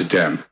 From 0.00 0.51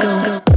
go. 0.00 0.40
go. 0.40 0.49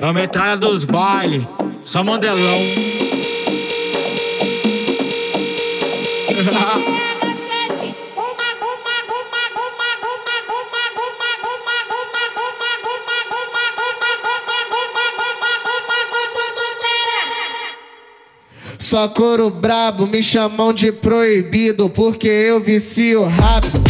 É 0.00 0.06
a 0.06 0.12
metralha 0.12 0.56
dos 0.56 0.84
bailes, 0.84 1.42
só 1.84 2.04
mandelão. 2.04 2.60
Só 18.78 19.08
couro 19.08 19.50
brabo, 19.50 20.06
me 20.06 20.22
chamam 20.22 20.72
de 20.72 20.92
proibido 20.92 21.90
porque 21.90 22.28
eu 22.28 22.60
vicio 22.60 23.24
rápido. 23.24 23.83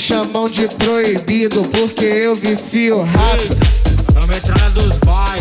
Chamam 0.00 0.46
de 0.46 0.66
proibido 0.66 1.62
porque 1.62 2.06
eu 2.06 2.34
vicio 2.34 3.02
rápido. 3.02 3.58
A 4.16 4.26
metralha 4.26 4.70
dos 4.70 4.96
bailes. 4.96 5.39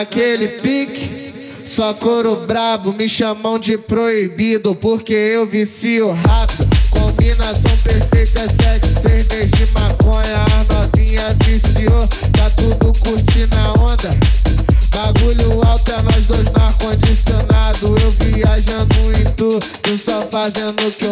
Naquele 0.00 0.48
pique. 0.48 1.34
Só 1.66 1.92
coro 1.94 2.34
brabo, 2.46 2.92
me 2.92 3.08
chamam 3.08 3.58
de 3.58 3.76
proibido 3.76 4.74
porque 4.74 5.12
eu 5.12 5.46
vicio 5.46 6.12
rápido. 6.12 6.68
Combinação 6.90 7.76
perfeita, 7.84 8.46
sete 8.62 8.88
cerveja 8.88 9.46
de 9.46 9.66
maconha. 9.72 10.34
A 10.34 10.74
novinha 10.74 11.36
viciou, 11.44 12.08
tá 12.32 12.50
tudo 12.56 12.92
curtindo 13.00 13.56
a 13.56 13.72
onda. 13.84 14.10
Bagulho 14.92 15.62
alto 15.64 15.92
é 15.92 16.02
nós 16.02 16.26
dois 16.26 16.44
no 16.44 16.62
ar-condicionado. 16.62 17.94
Eu 18.02 18.10
viajando 18.10 19.00
tu, 19.40 19.58
tu 19.82 19.96
só 19.96 20.20
fazendo 20.30 20.86
o 20.86 20.92
que 20.92 21.06
eu 21.06 21.09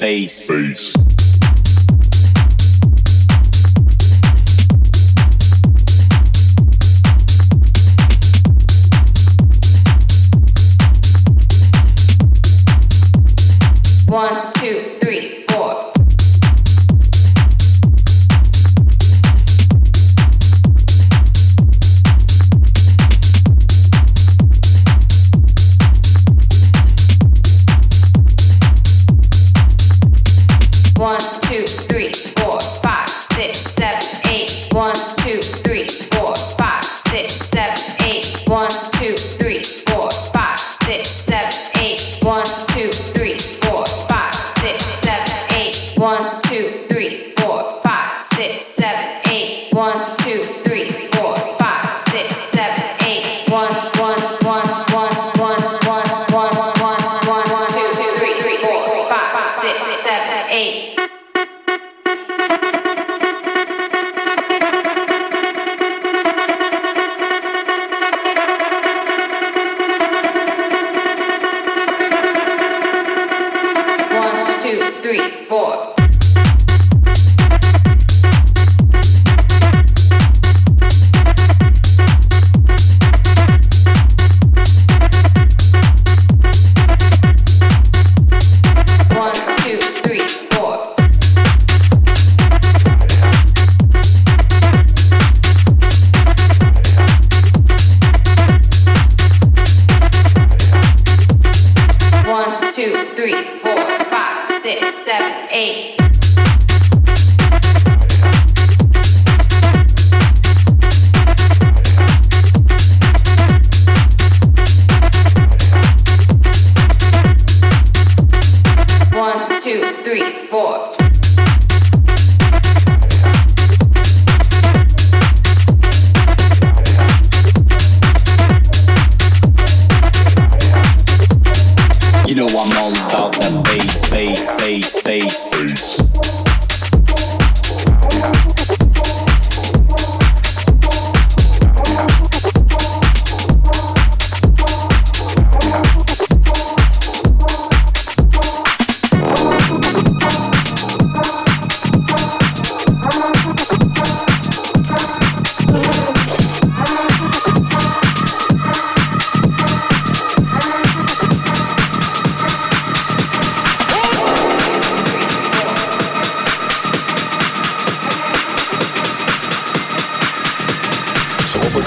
face, 0.00 0.46
face, 0.46 0.65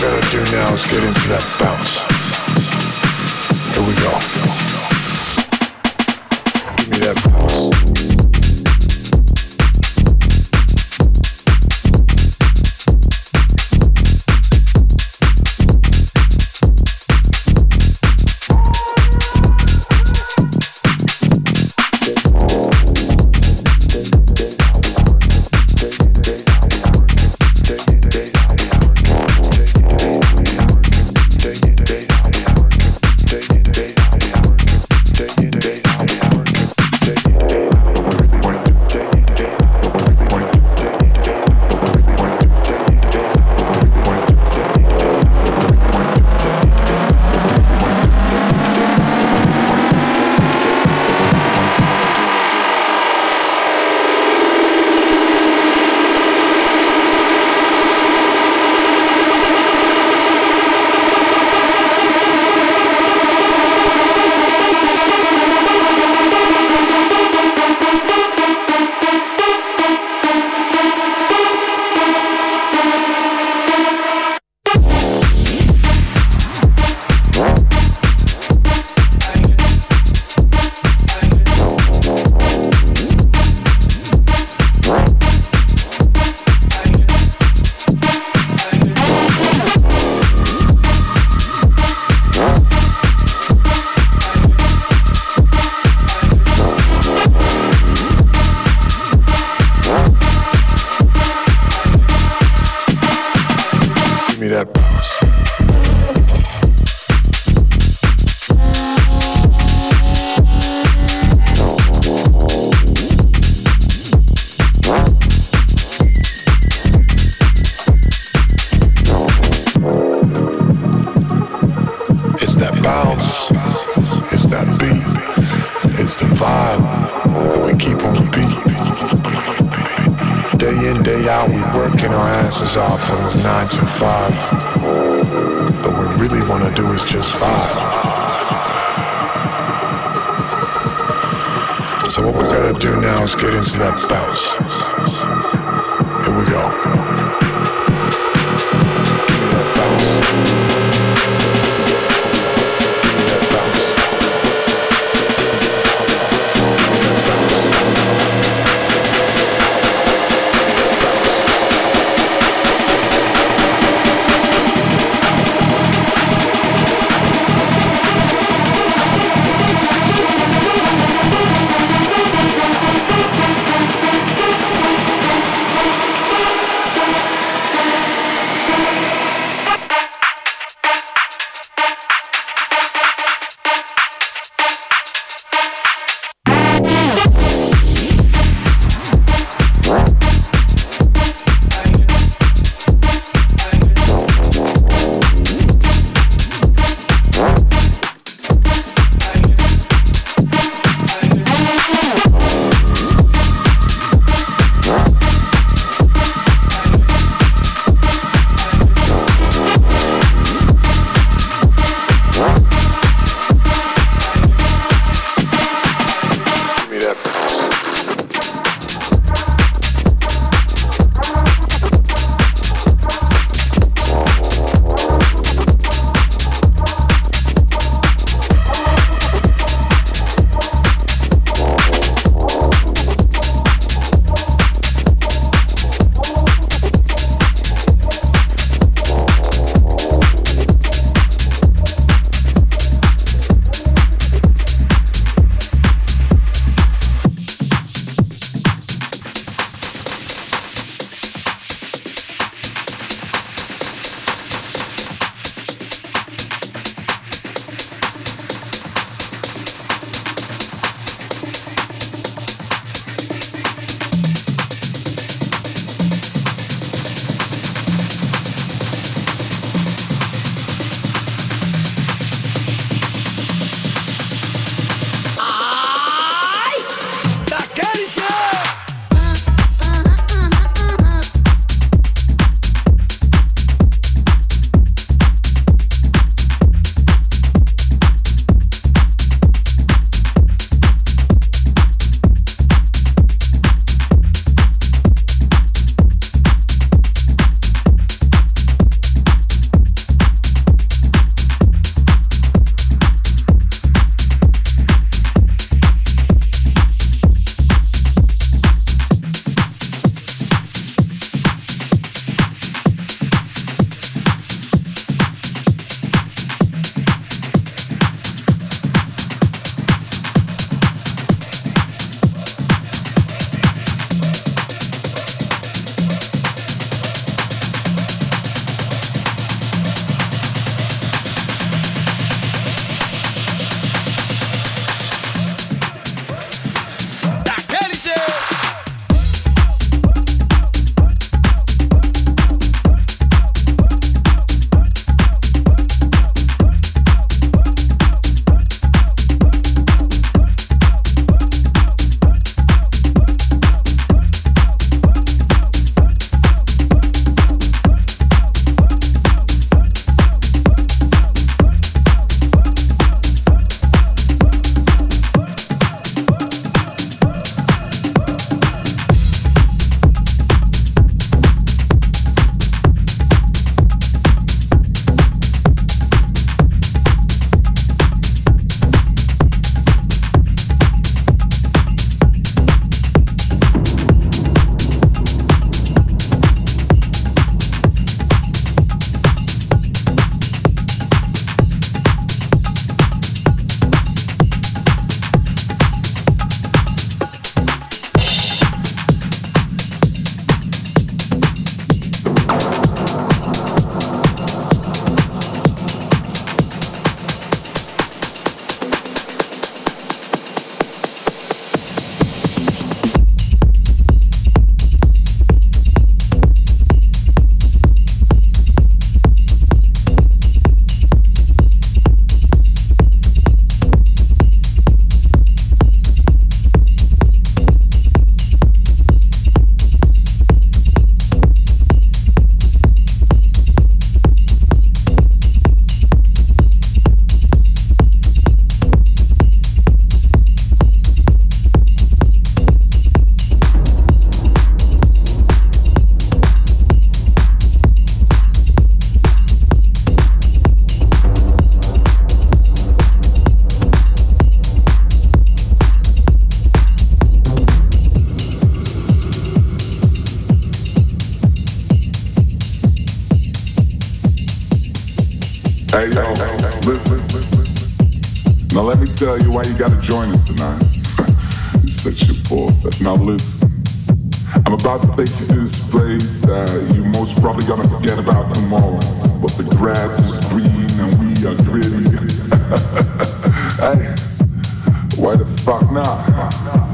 gotta 0.02 0.30
do 0.32 0.40
now 0.56 0.74
is 0.74 0.86
get 0.86 1.04
into 1.04 1.28
that 1.28 1.44
bounce. 1.60 1.98
Here 3.76 3.86
we 3.86 3.94
go. 3.96 4.59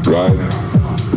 Right? 0.08 0.38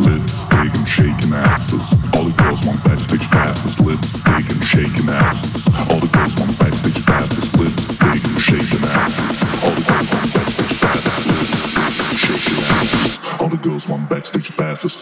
Lipstick 0.00 0.72
and 0.72 0.88
shaking 0.88 1.34
asses. 1.34 1.92
All 2.16 2.24
the 2.24 2.34
girls 2.42 2.64
want 2.66 2.82
backstage 2.84 3.28
passes. 3.28 3.78
Lipstick 3.80 4.48
and 4.48 4.64
shaking 4.64 5.08
asses. 5.12 5.68
All 5.92 6.00
the 6.00 6.08
girls 6.08 6.40
want 6.40 6.58
backstage 6.58 7.04
passes. 7.04 7.52
Lipstick 7.60 8.24
and 8.24 8.40
shaking 8.40 8.84
asses. 8.88 9.44
All 9.60 9.76
the 9.76 9.84
girls 9.84 10.08
want 10.08 10.32
backstage 10.32 10.80
passes. 10.80 11.20
Lipstick 11.28 12.00
and 12.00 12.18
shaking 12.18 12.60
asses. 12.64 13.40
All 13.40 13.48
the 13.48 13.56
girls 13.58 13.88
want 13.88 14.08
backstage 14.08 14.56
passes. 14.56 14.96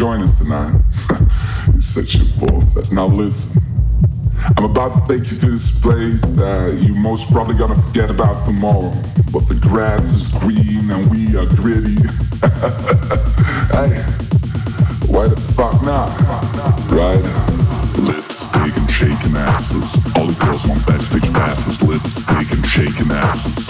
Join 0.00 0.22
us 0.22 0.38
tonight. 0.38 0.72
You're 1.70 1.78
such 1.78 2.14
a 2.14 2.24
ball 2.40 2.62
fest. 2.72 2.94
Now 2.94 3.06
listen. 3.06 3.60
I'm 4.56 4.64
about 4.64 4.94
to 4.94 5.00
take 5.06 5.30
you 5.30 5.36
to 5.36 5.50
this 5.50 5.78
place 5.78 6.22
that 6.40 6.80
you 6.80 6.94
most 6.94 7.30
probably 7.30 7.54
gonna 7.54 7.74
forget 7.74 8.10
about 8.10 8.46
tomorrow. 8.46 8.94
But 9.30 9.46
the 9.46 9.58
grass 9.60 10.10
is 10.14 10.30
green 10.40 10.88
and 10.88 11.10
we 11.10 11.36
are 11.36 11.44
gritty. 11.54 12.00
hey, 13.76 14.00
why 15.04 15.28
the 15.28 15.36
fuck 15.36 15.76
not? 15.84 16.08
Right? 16.88 17.20
Lipstick 18.00 18.74
and 18.78 18.90
shaking 18.90 19.36
asses. 19.36 20.00
All 20.16 20.24
the 20.24 20.44
girls 20.46 20.66
want 20.66 20.86
backstage 20.86 21.30
passes. 21.34 21.82
Lipstick 21.82 22.50
and 22.52 22.64
shaking 22.64 23.12
asses. 23.12 23.69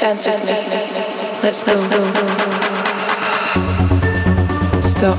dance 0.00 0.26
with 0.26 0.40
me. 0.40 0.54
Let's 1.42 1.62
go. 1.62 1.76
Stop. 4.80 5.18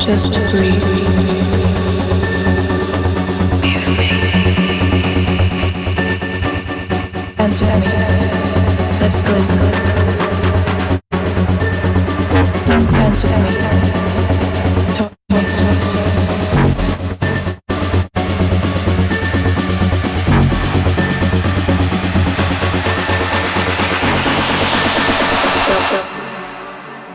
Just 0.00 0.32
breathe. 0.56 0.82
Dance 7.36 7.60
with 7.60 7.84
me. 7.84 8.07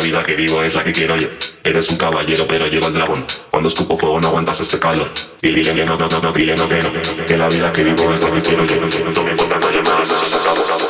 Vida 0.00 0.22
que 0.22 0.34
vivo 0.34 0.62
es 0.62 0.74
la 0.74 0.82
que 0.82 0.92
quiero 0.92 1.16
yo. 1.16 1.28
Eres 1.62 1.88
un 1.90 1.96
caballero, 1.96 2.46
pero 2.48 2.66
llevo 2.66 2.88
el 2.88 2.94
dragón. 2.94 3.24
Cuando 3.50 3.68
escupo 3.68 3.96
fuego 3.96 4.20
no 4.20 4.28
aguantas 4.28 4.60
este 4.60 4.78
calor. 4.78 5.10
Y 5.42 5.48
dile 5.48 5.74
que 5.74 5.84
no, 5.84 5.96
no, 5.96 6.08
no, 6.08 6.20
no, 6.20 6.32
dile 6.32 6.56
no, 6.56 6.68
que 6.68 6.82
no. 6.82 6.90
Que 7.26 7.36
la 7.36 7.48
vida 7.48 7.72
que 7.72 7.84
vivo 7.84 8.12
es 8.12 8.20
la 8.20 8.30
que 8.30 8.42
quiero 8.42 8.64
yo. 8.64 8.76
No 9.14 9.22
me 9.22 9.30
importa 9.30 9.58
nadie 9.58 9.82
más, 9.82 10.10
eso 10.10 10.26
se 10.26 10.36
acabó. 10.36 10.56
No, 10.56 10.78
no, 10.78 10.88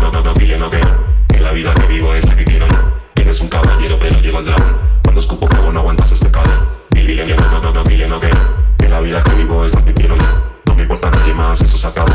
no, 0.00 0.10
no, 0.10 0.22
no, 0.22 0.60
no. 0.60 0.74
Que 1.28 1.40
la 1.40 1.52
vida 1.52 1.74
que 1.74 1.86
vivo 1.86 2.14
es 2.14 2.24
la 2.26 2.36
que 2.36 2.44
quiero 2.44 2.66
yo. 2.68 2.76
Eres 3.16 3.40
un 3.40 3.48
caballero, 3.48 3.98
pero 3.98 4.20
llevo 4.20 4.38
el 4.38 4.44
dragón. 4.44 4.76
Cuando 5.02 5.20
escupo 5.20 5.46
fuego 5.48 5.72
no 5.72 5.80
aguantas 5.80 6.12
este 6.12 6.30
calor. 6.30 6.68
Y 6.94 7.00
dile 7.00 7.26
que 7.26 7.34
no, 7.34 7.50
no, 7.50 7.60
no, 7.60 7.72
no, 7.72 7.84
dile 7.84 8.06
no, 8.08 8.20
que 8.20 8.28
no. 8.28 8.76
Que 8.78 8.88
la 8.88 9.00
vida 9.00 9.22
que 9.24 9.32
vivo 9.34 9.64
es 9.64 9.74
la 9.74 9.84
que 9.84 9.94
quiero 9.94 10.16
yo. 10.16 10.24
No 10.66 10.74
me 10.74 10.82
importa 10.82 11.10
nadie 11.10 11.34
más, 11.34 11.60
eso 11.60 11.78
se 11.78 11.86
acabó. 11.86 12.12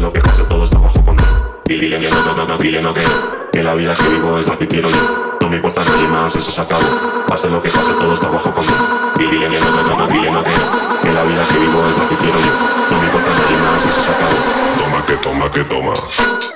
Lo 0.00 0.12
que 0.12 0.20
pase, 0.20 0.44
todo 0.44 0.62
está 0.62 0.78
bajo 0.78 1.02
control. 1.02 1.62
Y 1.64 1.76
dile 1.76 1.98
que 1.98 2.10
no, 2.10 2.22
no, 2.22 2.34
no, 2.34 2.46
no, 2.46 2.58
no, 2.58 2.58
que 2.58 3.02
no. 3.02 3.45
La 3.66 3.74
vida 3.74 3.94
que 3.94 4.08
vivo 4.08 4.38
es 4.38 4.46
la 4.46 4.56
que 4.56 4.68
quiero 4.68 4.88
yo. 4.88 5.38
No 5.40 5.48
me 5.48 5.56
importa 5.56 5.82
nadie 5.84 6.06
más, 6.06 6.36
eso 6.36 6.52
se 6.52 6.60
acabó. 6.60 7.26
Pase 7.26 7.50
lo 7.50 7.60
que 7.60 7.68
pase, 7.68 7.94
todo 7.94 8.14
está 8.14 8.28
bajo 8.28 8.54
control. 8.54 8.78
Y 9.18 9.24
dile 9.24 9.48
que 9.48 9.58
no, 9.58 9.70
no, 9.72 9.82
no, 9.82 9.96
no, 9.96 10.06
dile 10.06 10.30
no, 10.30 10.44
que 10.44 10.50
no. 10.50 11.00
Que 11.02 11.12
la 11.12 11.24
vida 11.24 11.42
que 11.52 11.58
vivo 11.58 11.84
es 11.90 11.98
la 11.98 12.08
que 12.08 12.16
quiero 12.16 12.38
yo. 12.38 12.52
No 12.92 13.00
me 13.00 13.06
importa 13.06 13.28
nadie 13.28 13.56
más, 13.56 13.84
eso 13.84 14.00
se 14.00 14.12
acabó. 14.12 14.36
Toma 14.78 15.04
que 15.04 15.16
toma 15.16 15.50
que. 15.50 15.64
Toma 15.64 16.55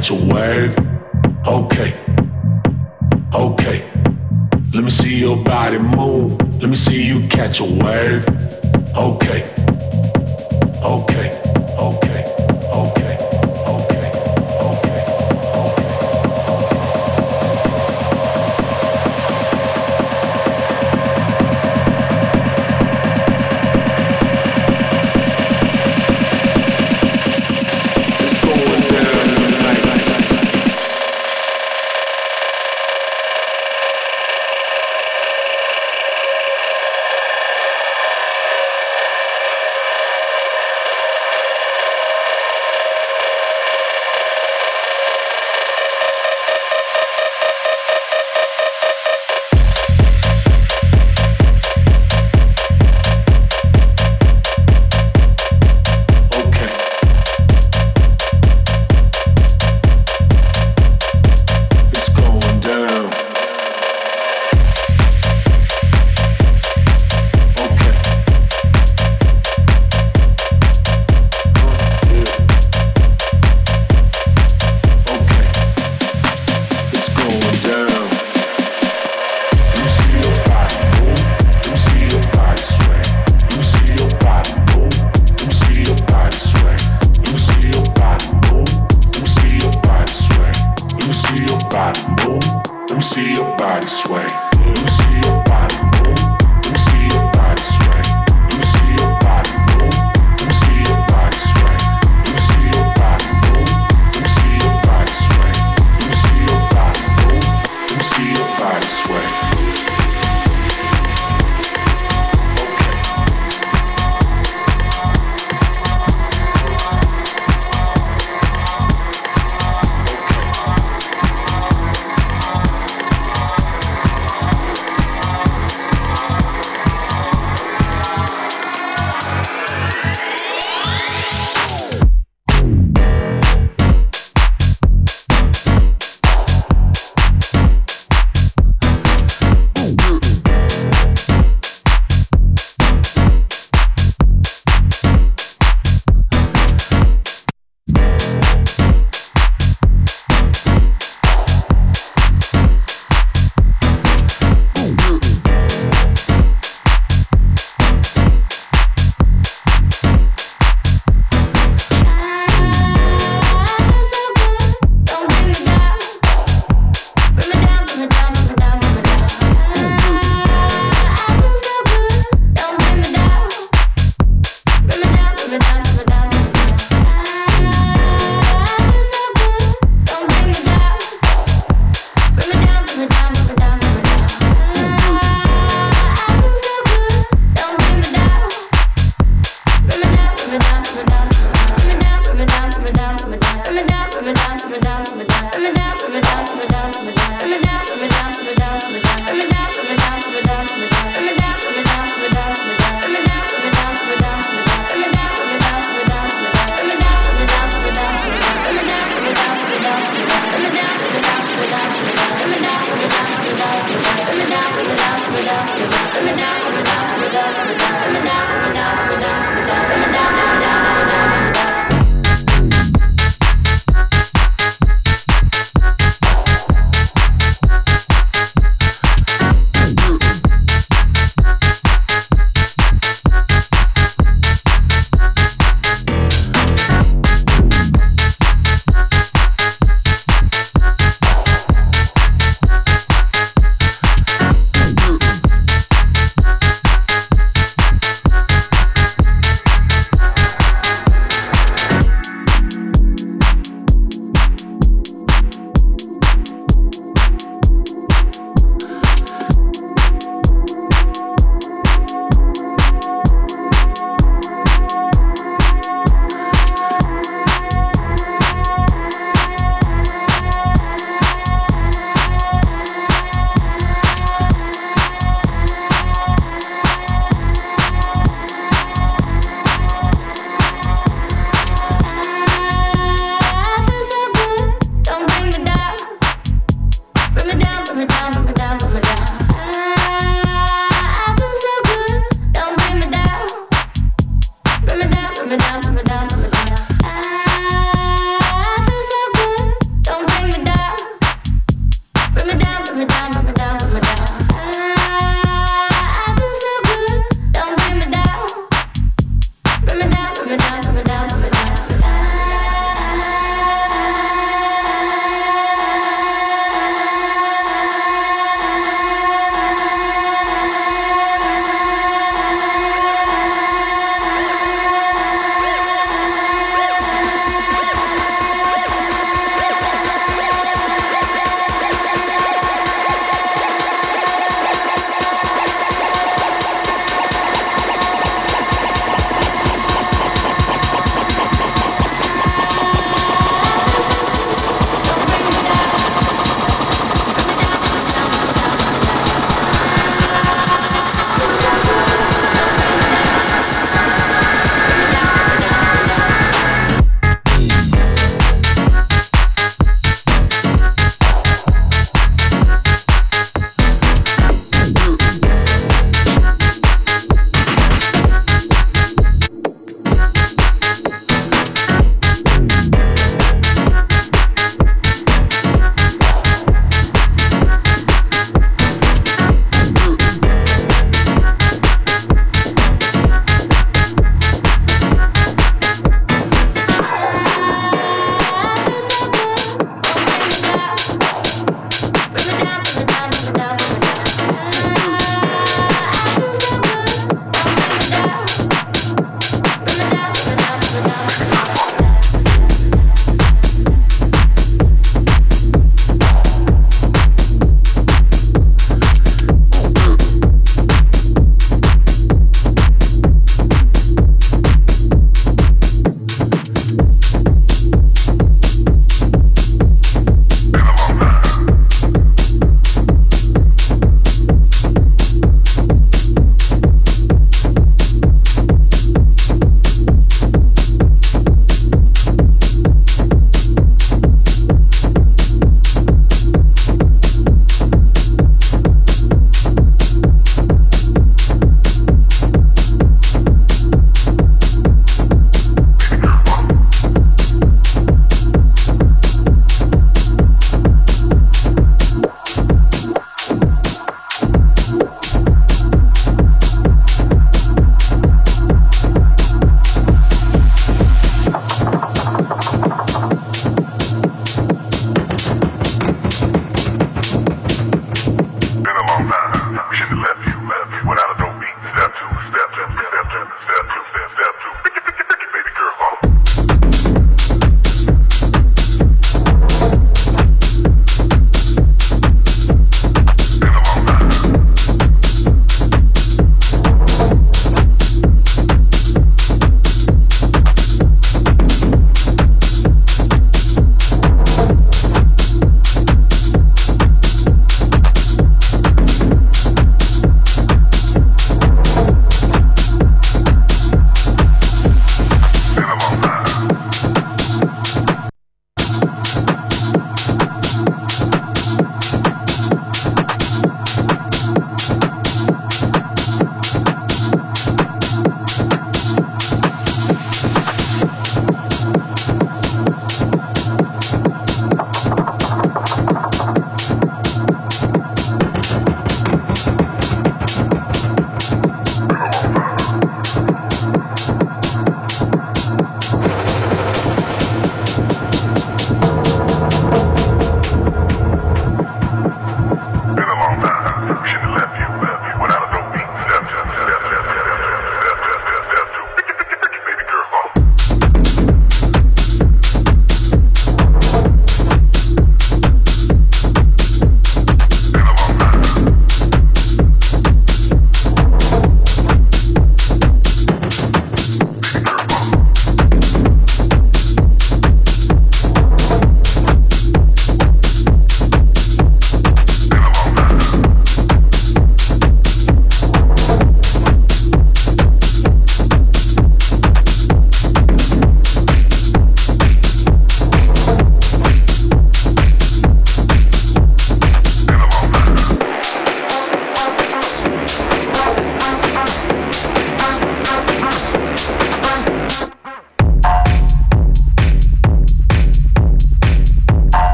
catch 0.00 0.10
a 0.12 0.14
wave. 0.14 0.78
Okay, 1.46 1.94
okay. 3.34 3.84
Let 4.72 4.82
me 4.82 4.90
see 4.90 5.18
your 5.18 5.36
body 5.44 5.78
move. 5.78 6.40
Let 6.58 6.70
me 6.70 6.76
see 6.76 7.06
you 7.06 7.28
catch 7.28 7.60
a 7.60 7.64
wave. 7.64 8.26
Okay, 8.96 9.44
okay. 10.82 11.49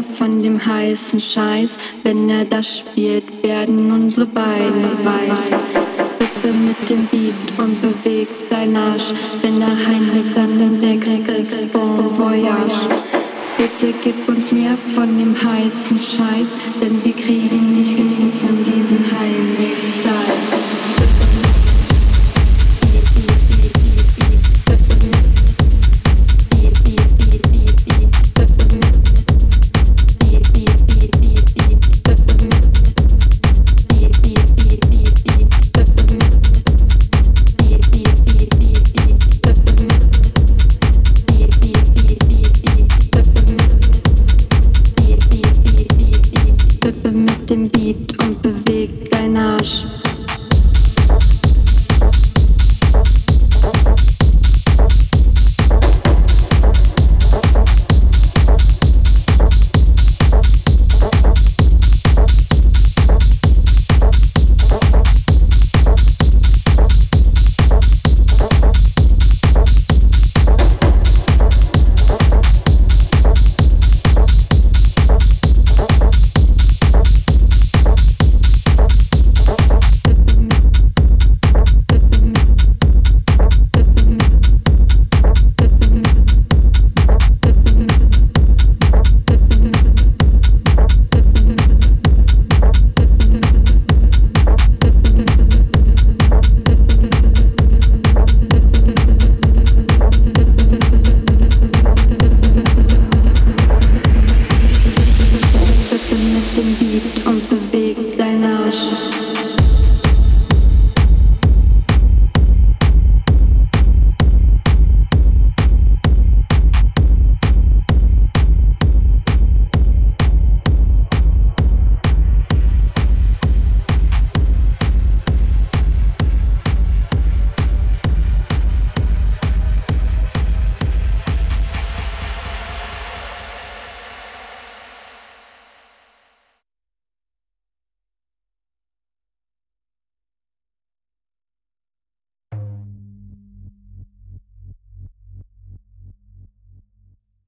mehr 0.00 0.16
von 0.16 0.42
dem 0.42 0.64
heißen 0.64 1.20
Scheiß. 1.20 1.78
Wenn 2.02 2.28
er 2.28 2.44
das 2.44 2.78
spielt, 2.78 3.42
werden 3.42 3.90
unsere 3.90 4.26
Beine 4.26 4.82
weich. 5.04 5.50
Wippe 6.18 6.56
mit 6.58 6.88
dem 6.88 7.06
Beat 7.06 7.34
und 7.58 7.80
bewegt 7.80 8.46
dein 8.50 8.76
Arsch. 8.76 9.14
Wenn 9.42 9.60
er 9.60 9.76
Heinrich 9.86 10.26
Sand 10.26 10.60
entdeckt, 10.60 11.72
bon 11.72 12.10
voyage. 12.18 12.88
Bitte 13.56 13.98
gib 14.02 14.28
uns 14.28 14.52
mehr 14.52 14.76
von 14.94 15.18
dem 15.18 15.34
heißen 15.34 15.98
Scheiß, 15.98 16.48
denn 16.80 17.04
wir 17.04 17.12
kriegen 17.12 17.72
nicht 17.72 17.96
genug 17.96 18.32
von 18.34 18.64
diesem 18.64 19.04
Heinrich-Style. 19.18 20.39